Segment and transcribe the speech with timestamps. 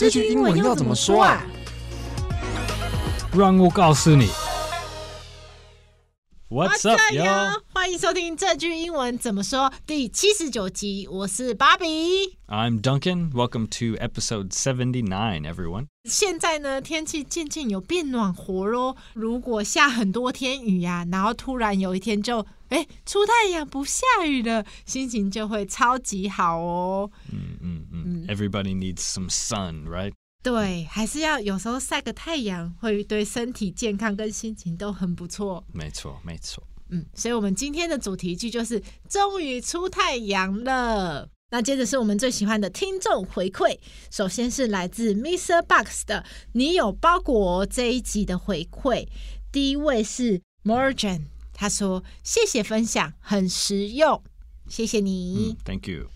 [0.00, 1.44] 这句英文要怎么说啊？
[3.36, 4.30] 让我告诉你。
[6.48, 7.60] What's up, yo？
[7.74, 11.06] 欢迎收听这句英文怎么说第七十九集。
[11.06, 12.38] 我是芭比。
[12.48, 13.30] I'm Duncan.
[13.30, 15.88] Welcome to episode seventy nine, everyone.
[16.04, 18.96] 现在呢，天气渐渐有变暖和喽。
[19.12, 27.10] 如果下很多天雨呀、啊，然后突然有一天就哎出太阳不下雨了，心情就会超级好哦。
[27.30, 27.79] 嗯嗯嗯。
[28.29, 30.13] Everybody needs some sun, right?
[30.43, 35.65] 对，还是要有时候晒个太阳，会对身体健康跟心情都很不错。
[35.73, 36.63] 没错，没错。
[36.89, 41.27] 嗯，所以我们今天的主题句就是“终于出太阳了”。
[41.49, 43.77] 那接着是我们最喜欢的听众回馈，
[44.11, 45.63] 首先是来自 Mr.
[45.63, 46.23] Box 的“
[46.53, 49.07] 你有包裹”这一集的回馈。
[49.51, 51.23] 第一位是 Morgan，
[51.53, 54.21] 他说：“谢谢分享，很实用，
[54.67, 55.55] 谢谢你。
[55.55, 56.07] 嗯，Thank you。”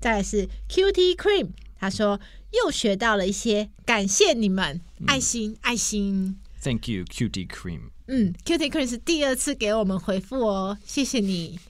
[0.00, 1.48] 再来是 Cutie Cream，
[1.78, 2.20] 他说。
[2.50, 6.38] 又学到了一些，感谢你们，爱心、嗯、爱心。
[6.62, 7.90] Thank you, Cutie Cream。
[8.06, 11.60] 嗯，Cutie Cream 是第二次给我们回复哦，谢谢你。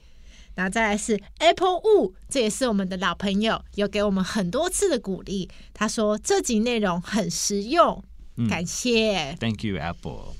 [0.55, 5.49] 然后再来是 Apple Wu，这也是我们的老朋友，有给我们很多次的鼓励。
[5.73, 8.01] 他说这集内容很实用，
[8.49, 9.31] 感谢。
[9.31, 10.33] 嗯、Thank you, Apple。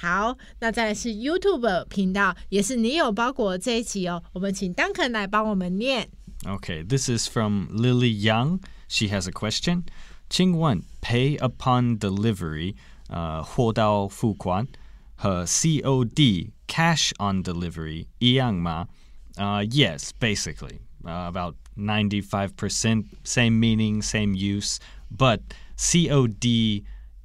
[0.00, 4.20] 好，那再来是 YouTube 频道，也是你有包裹这一集哦。
[4.32, 6.10] 我们请 Duncan 来帮我们念。
[6.45, 8.59] Okay, this is from Lily Young.
[8.87, 9.83] She has a question.
[10.29, 12.75] 请问 pay upon delivery
[13.07, 14.67] 呃货到付款
[15.15, 18.87] 和 COD cash on delivery 一样吗？
[19.35, 20.79] Uh, yes, basically.
[21.03, 24.77] Uh, about 95% same meaning, same use,
[25.09, 25.39] but
[25.77, 26.83] COD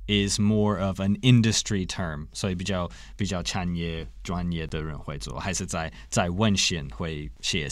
[0.08, 7.68] is more of an industry term，所以比较比较产业专业的人会做，还是在在文献会写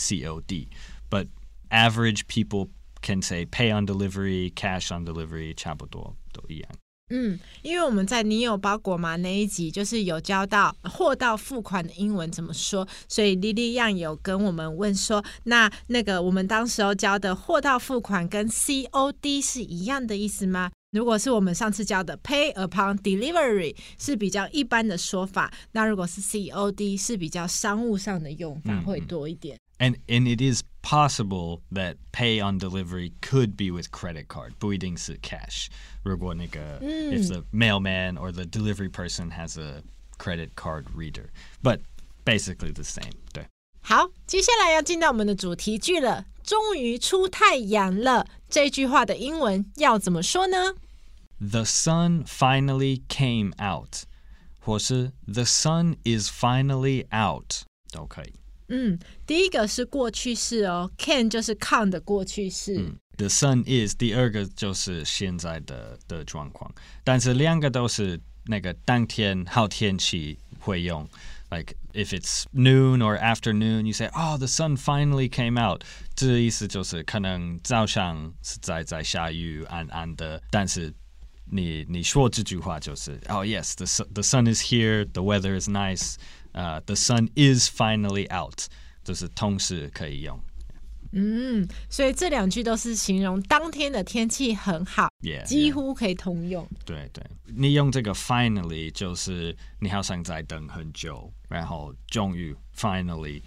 [1.11, 1.27] COD，but
[1.71, 2.69] average people
[3.03, 6.71] can say pay on delivery, cash on delivery，差不多都一样。
[7.11, 20.71] 嗯，因为我们在你有包裹吗那一集，就是有教到货到付款的英文怎么说，所以莉莉样有跟我们问说，那那个我们当时候教的货到付款跟 COD 是一样的意思吗？
[20.93, 29.59] 如果是我们上次教的 pay upon delivery 是比较一般的说法，那如果是 COD 是比较商务上的用法会多一点。
[29.79, 35.67] And and it is possible that pay on delivery could be with credit card，不一定是 cash。
[36.03, 39.83] 如果那个、嗯、if the mailman or the delivery person has a
[40.19, 41.81] credit card reader，but
[42.25, 43.13] basically the same。
[43.33, 43.47] 对。
[43.81, 46.27] 好，接下来要进到我们的主题句了。
[46.43, 50.75] 终于出太阳了，这句话的英文要怎么说呢？
[51.39, 54.05] The sun finally came out，
[54.61, 58.33] 或是 The sun is finally out 都可以。
[58.70, 62.78] 嗯，第一个是过去式哦，can 就是 come 的过去式。
[62.78, 66.72] 嗯，The sun is 第二个就是现在的的状况，
[67.04, 71.08] 但是两个都是那个当天好天气会用。
[71.52, 75.82] Like if it's noon or afternoon, you say, "Oh, the sun finally came out."
[76.16, 80.94] 这意思就是可能早上是在在下雨，暗暗的，但是
[81.46, 86.18] 你你说这句话就是，"Oh yes, the sun the sun is here, the weather is nice."
[86.59, 88.67] 呃、uh,，the sun is finally out，
[89.03, 90.41] 就是同时可以用。
[91.17, 96.65] 嗯，所以这两句都是形容当天的天气很好，yeah, 几乎可以通用。
[96.65, 96.87] Yeah.
[96.87, 103.43] 对对，你用这个 finally 就是你好像在等很久，然后终于 finally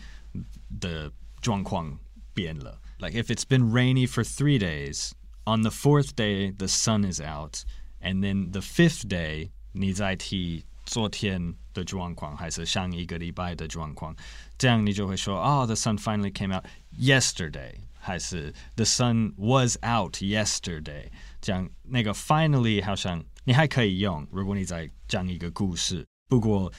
[0.80, 1.12] 的
[1.42, 1.98] 状况
[2.34, 2.80] 变了。
[3.00, 5.12] Like if it's been rainy for three days,
[5.44, 7.64] on the fourth day the sun is out,
[8.02, 10.64] and then the fifth day 你再提。
[10.86, 14.16] 昨天的状况还是上一个礼拜的状况，
[14.58, 16.64] 这样你就会说哦、oh,，the sun finally came out
[16.98, 21.10] yesterday，还是 the sun was out yesterday，
[21.42, 26.06] 这样那个 finally 好像你还可以用，如果你在讲一个故事。
[26.30, 26.72] 不过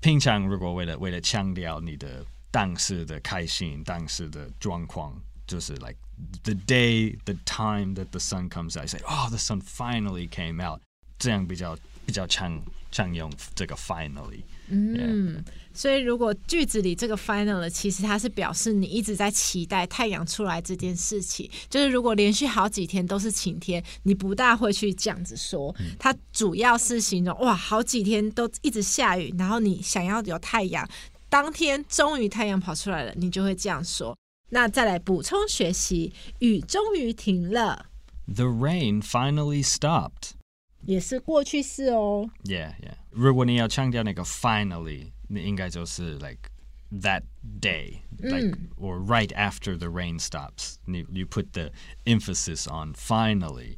[0.00, 5.14] 平常如果为了为了强调你的当时的开心、当时的状况，
[5.46, 5.96] 就是 like
[6.42, 10.62] the day, the time that the sun comes out，I say oh, the sun finally came
[10.62, 10.80] out，
[11.19, 12.59] 这样比较比较强。
[12.91, 21.47] 常用这个 finally，嗯.所以如果句子里这个 finally 其实它是表示你一直在期待太阳出来这件事情。
[21.69, 25.71] 就是如果连续好几天都是晴天，你不大会去这样子说。
[25.79, 30.89] 嗯、它主要是形容哇，好几天都一直下雨，然后你想要有太阳，
[31.29, 34.17] 当天终于太阳跑出来了，你就会这样说。
[34.49, 37.85] 那再来补充学习，雨终于停了。
[38.25, 40.31] The rain finally stopped.
[40.81, 42.29] 也是过去式哦。
[42.43, 42.95] Yeah, yeah.
[43.11, 46.49] 如果你要强调那个 finally，你应该就是 like
[46.91, 47.23] that
[47.61, 50.75] day, like or right after the rain stops.
[50.85, 51.71] 你 you put the
[52.05, 53.77] emphasis on finally.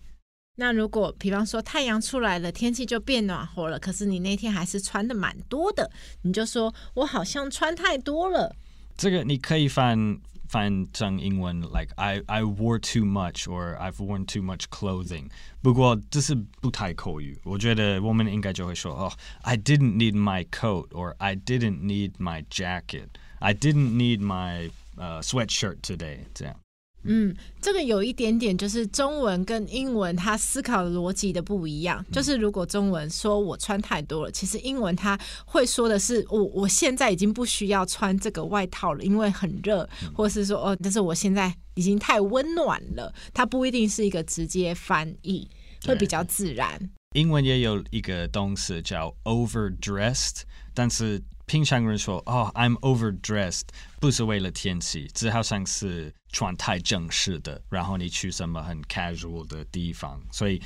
[0.55, 5.89] 那如果比方说太阳出来了，天气就变暖和了，可是你那天还是穿的蛮多的，
[6.21, 8.55] 你就说我好像穿太多了。
[8.95, 10.19] 这个你可以翻
[10.50, 15.28] 翻成英文，like I I wore too much or I've worn too much clothing。
[15.60, 19.12] 不过这是不太口语，我觉得我们应该就会说哦，
[19.42, 25.80] I didn't need my coat or I didn't need my jacket。I didn't need my uh, sweatshirt
[25.82, 26.20] today。
[26.32, 26.59] 这样。
[27.03, 32.03] 嗯，这个有一点点就是中文跟英文它思考的逻辑的不一样。
[32.09, 43.13] 嗯、就是如果中文说我穿太多了，其实英文它会说的是我我现在已经不需要穿这个外套了，因为很热，嗯、或是说哦，但是我现在已经太温暖了。
[43.33, 45.49] 它不一定是一个直接翻译，
[45.85, 46.79] 会比较自然。
[47.15, 50.41] 英文也有一个动词叫 overdressed，
[50.73, 51.21] 但是。
[51.50, 53.68] 平常人说哦，I'm overdressed，
[54.00, 60.60] 不是为了天气，这好像是穿太正式的，然后你去什么很 casual 的地方，所以，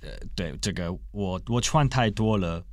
[0.00, 2.64] 呃，对这个我我穿太多了，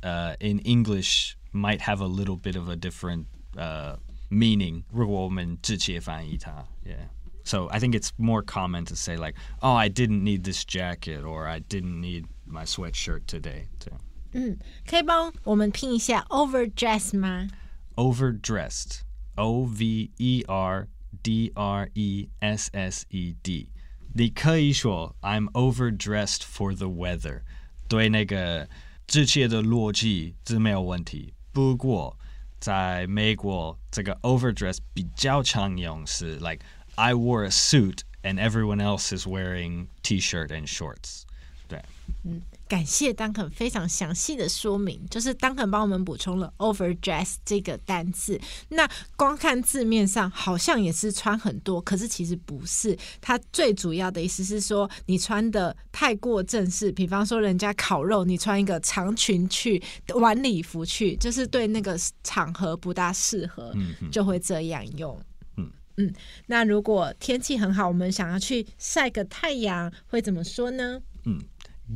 [0.00, 3.24] 呃、uh,，in English might have a little bit of a different
[3.56, 4.00] 呃、uh,
[4.30, 11.22] meaning，如果我们直接翻译它，yeah，so I think it's more common to say like oh I didn't need this jacket
[11.22, 14.00] or I didn't need my sweatshirt today，这样。
[14.32, 17.48] 嗯，可以帮我们拼一下 overdressed 吗？
[17.96, 20.88] overdressed，O V E R
[21.22, 23.68] D R E S S E D。
[24.14, 27.42] 你可以说 I'm overdressed for the weather，
[27.88, 28.68] 对那个
[29.06, 31.34] 直接的逻辑是没有问题。
[31.52, 32.18] 不过
[32.58, 36.60] 在美国，这个 overdressed 比较常用是 like
[36.94, 41.24] I wore a suit and everyone else is wearing T-shirt and shorts。
[41.67, 41.81] 对，
[42.23, 42.41] 嗯。
[42.67, 48.37] 感谢 Duncan 非常详细的说明，就是 Duncan 帮我们补充了 overdress 这个单字。
[48.67, 48.85] 那
[49.15, 52.97] 光看字面上好像也是穿很多，可是其实不是。
[53.21, 59.81] 它最主要的意思是说，你穿的太过正式，比方说人家烤肉，你穿一个长裙去，
[60.15, 63.73] 晚礼服去，就是对那个场合不大适合，
[64.11, 65.17] 就会这样用。
[65.55, 66.13] 嗯嗯。
[66.47, 70.99] 那如果天气很好，我们想要去晒个太阳，会怎么说呢？
[71.23, 71.39] 嗯。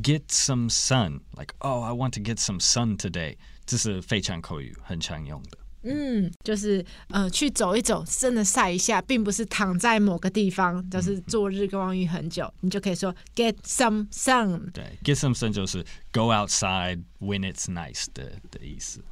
[0.03, 3.37] Get some sun, like oh, I want to get some sun today.
[3.65, 5.57] 这是非常口语，很常用的。
[5.83, 14.69] 嗯，就是呃，去走一走，真的晒一下，并不是躺在某个地方，就是做日光浴很久，嗯、你就可以说 get some sun。
[14.71, 19.03] 对，get some sun 就是 go outside when it's nice 的的意思。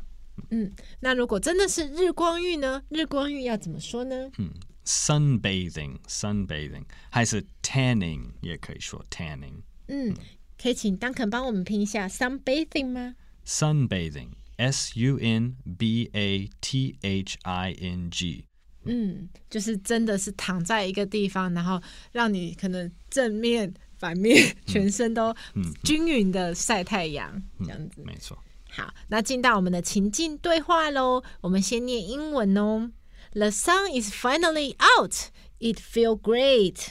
[0.52, 2.84] 嗯，那如果真的是日光浴呢？
[2.90, 4.30] 日光浴要怎么说呢？
[4.38, 4.52] 嗯，
[4.86, 9.62] sunbathing，sunbathing，还是 tanning 也可以说 tanning。
[9.88, 10.14] 嗯。
[10.61, 13.15] 可以请 Duncan 帮我们拼一下 sunbathing 吗
[13.47, 18.45] ？sunbathing，S U N B A T H I N G。
[18.85, 21.81] 嗯，就是真的是躺在一个地方，然后
[22.13, 25.35] 让你可能正面、反面全身都
[25.83, 28.03] 均匀的晒太阳，嗯、这样子。
[28.05, 28.39] 没错。
[28.71, 31.23] 好，那进到我们的情境对话喽。
[31.41, 32.91] 我们先念英文哦。
[33.33, 35.31] The sun is finally out.
[35.59, 36.89] It feels great.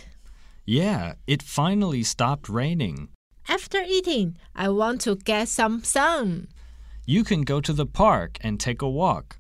[0.66, 3.10] Yeah, it finally stopped raining.
[3.50, 6.50] After eating, I want to get some sun.
[7.06, 9.38] You can go to the park and take a walk.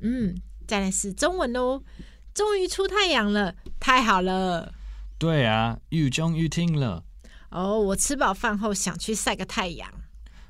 [0.00, 1.82] 嗯，再来是中文哦。
[2.34, 4.74] 终于出太阳了，太好了。
[5.18, 7.02] 对啊，雨终于停了。
[7.48, 9.90] 哦，我吃饱饭后想去晒个太阳。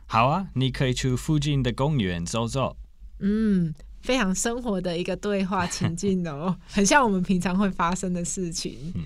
[0.06, 2.76] 好啊，你可以去附近的公园走走。
[3.20, 8.92] 嗯，非常生活的一个对话情境哦， 很像我们平常会发生的事情。
[8.96, 9.04] 嗯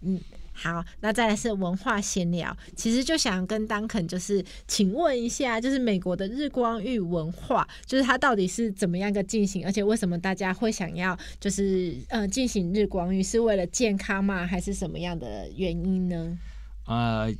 [0.00, 0.14] 嗯。
[0.16, 0.20] 嗯
[0.56, 2.56] 好，那再来是文化闲聊。
[2.74, 9.64] 其实就想跟 Duncan 就是请问一下，就是美国的日光浴文化，就是它到底是怎么样个进行？
[9.66, 13.22] 而且为什么大家会想要就是呃进行日光浴？
[13.22, 14.46] 是为了健康吗？
[14.46, 16.38] 还是什么样的原因呢？
[16.86, 17.30] 呃，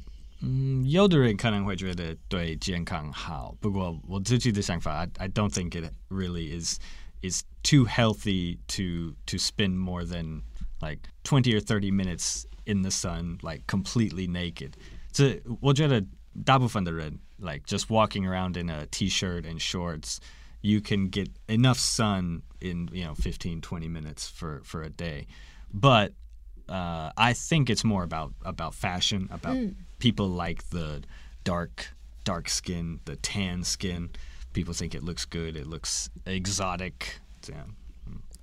[0.41, 6.79] 嗯，有的人可能会觉得对健康好，不过我自己的想法，I I don't think it really is
[7.23, 10.43] is too healthy to to spend more than
[10.81, 12.45] like twenty or thirty minutes.
[12.66, 14.74] in the sun, like completely naked.
[15.12, 16.04] 这我觉得
[16.46, 20.20] 大部分的人 like just walking around in a t-shirt and shorts,
[20.62, 25.28] you can get enough sun in you know 15, 20 minutes for for a day.
[25.74, 26.14] But
[26.70, 29.76] uh, I think it's more about about fashion, about mm.
[30.00, 31.04] people like the
[31.44, 31.88] dark
[32.24, 34.10] dark skin, the tan skin.
[34.54, 37.22] People think it looks good, it looks exotic.
[37.42, 37.76] 这样。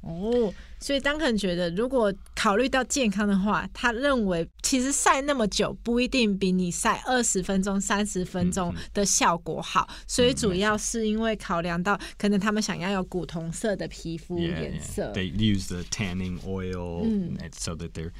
[0.03, 9.87] 哦，所以 Duncan 觉得，如果考虑到健康的话，他认为其实晒那么久不一定比你晒二十分钟、三十分钟的效果好。
[9.89, 15.13] 嗯、所以主要是因为考量到可能他们想要有古铜色的皮肤颜色。
[15.13, 15.13] Yeah, yeah.
[15.13, 18.11] They use the tanning oil、嗯、so that they're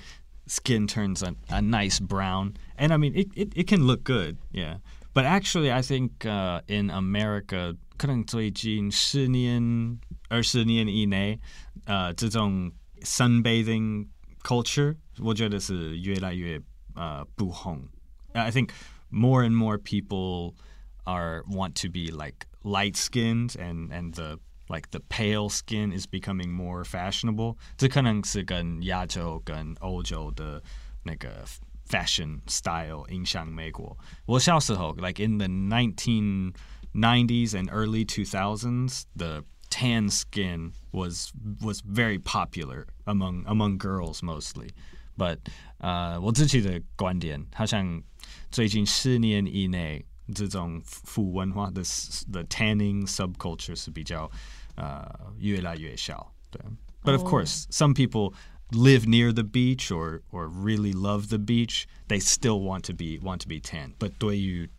[0.47, 2.53] skin turns a, a nice brown.
[2.77, 4.77] And I mean, it, it, it can look good, yeah.
[5.13, 11.38] But actually, I think uh, in America, 可能最近十年、二十年以内，
[11.84, 14.08] 呃，这种 sunbathing
[14.42, 16.60] culture，我觉得是越来越
[16.94, 17.88] 呃不红。
[18.32, 18.70] I think
[19.10, 20.54] more and more people
[21.04, 24.38] are want to be like light skinned and and the
[24.68, 27.56] like the pale skin is becoming more fashionable。
[27.76, 30.62] 这可能是跟亚洲跟欧洲的
[31.04, 31.44] 那个
[31.88, 33.96] fashion style 影响美国。
[34.26, 36.52] 我小时候，like in the 1990s
[37.54, 44.70] and early 2000s, the tan skin was was very popular among among girls mostly.
[45.16, 45.38] But
[45.78, 48.02] 呃，我自己的观点，好像
[48.50, 51.82] 最近十年以内，这种腐文化的
[52.30, 54.30] the tanning subculture 是比较
[54.76, 55.04] 呃
[55.38, 56.32] 越来越小。
[56.50, 56.62] 对，
[57.02, 58.34] But of course, some people
[58.70, 63.18] live near the beach or or really love the beach, they still want to be
[63.20, 63.94] want to be tan.
[63.98, 64.70] But 对于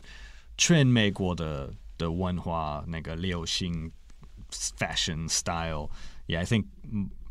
[0.57, 3.91] 全美国的的文化那个流行
[4.54, 5.90] fashion style,
[6.26, 6.66] yeah, I think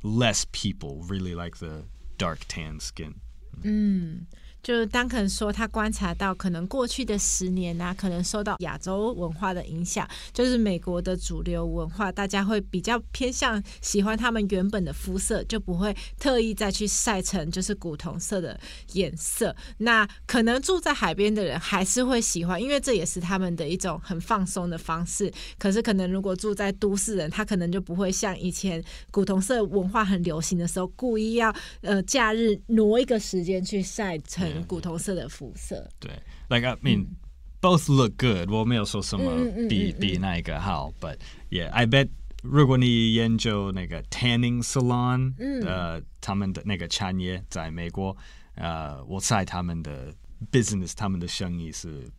[0.04, 1.86] less people really like the
[2.18, 3.22] dark tan skin.
[3.64, 4.28] 嗯。
[4.64, 18.58] 就是丹肯说他观察到，可能过去的十年啊，可能受到亚洲文化的影响，就是美国的主流文化，大家会比较偏向喜欢他们原本的肤色，就不会特意再去晒成就是古铜色的
[18.94, 19.54] 颜色。
[19.80, 25.30] 那可能住在海边的人还是会喜欢，因为这也是他们的一种很放松的方式。
[25.60, 34.53] 可是可能如果住在都市人，他可能就不会像以前古铜色文化很流行的时候，故意要呃假日挪一个时间去晒成。
[34.67, 36.11] 古铜色的肤色，对，
[36.49, 37.17] like I mean、嗯、
[37.61, 38.51] both look good。
[38.51, 41.17] 我没有说什么比、嗯、比哪一个好，but
[41.51, 42.09] yeah，I bet
[42.43, 48.17] 如果你研究那个 tanning salon，嗯、呃，他们的那个产业在美国，
[48.55, 50.15] 呃，我猜他们的
[50.53, 52.11] business，他们的生意是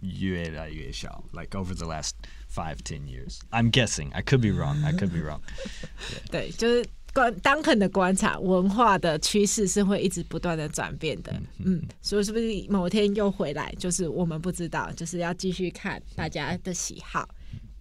[0.00, 2.12] 越来越小，like over the last
[2.50, 5.40] five ten years。I'm guessing, I could be wrong, I could be wrong。
[6.30, 6.84] 对，就是。
[7.13, 11.31] 观 Duncan 的观察，文化的趋势是会一直不断的转变的，
[11.63, 17.29] 嗯，所以是不是某天又回来，就是我们不知道，就是要继续看大家的喜好。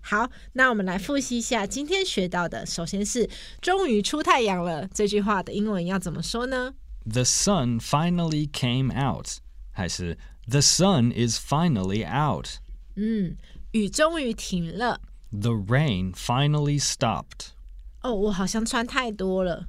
[0.03, 2.67] 好，那我们来复习一下今天学到的。
[2.67, 3.31] 首先是
[3.63, 6.75] “终于出太阳了”这句话的英文要怎么说呢
[7.05, 9.29] ？The sun finally came out，
[9.71, 12.49] 还是 The sun is finally out？
[12.97, 13.37] 嗯，
[13.71, 15.01] 雨终于停了。
[15.31, 17.53] The rain finally stopped。
[18.02, 19.68] 哦，我好像穿太多了。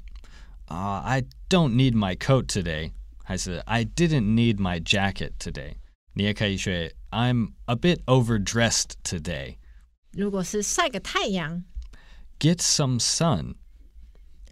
[0.66, 2.92] 啊、uh,，I don't need my coat today，
[3.25, 5.76] 还是 I didn't need my jacket today。
[6.12, 6.73] 你也可以说
[7.11, 9.56] I'm a bit overdressed today。
[10.12, 11.64] 如果是晒个太阳，
[12.38, 13.54] get some sun。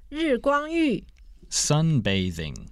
[0.09, 1.05] 日光浴，
[1.51, 2.69] sunbathing。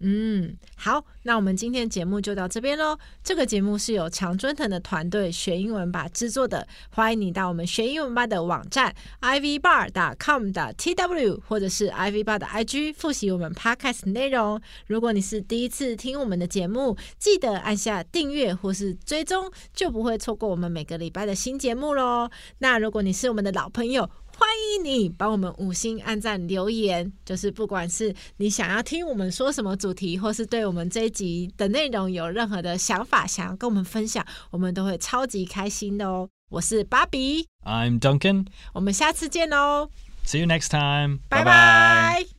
[0.00, 2.96] 嗯，好，那我们今天节目就到这边喽。
[3.24, 14.60] 这个节目是由常春藤的团队学英文吧制作的，欢迎你到我们学英文吧的网站 ivbar.com 的 tw 或者是 ivbar 的 IG 复习我们 podcast 内容。
[14.86, 22.30] 如果你是第一次听我们的节目，记得按下订阅或是追踪，就不会错过我们每个礼拜的新节目喽。
[22.58, 36.28] 那如果你是我们的老朋友，欢迎你帮我们五星按赞留言，就是不管是你想要听我们说什么主题，或是对我们这一集的内容有任何的想法，想要跟我们分享，我们都会超级开心的哦。
[36.50, 39.90] 我是芭比，I'm Duncan，我们下次见哦
[40.24, 42.37] ，See you next time，拜拜。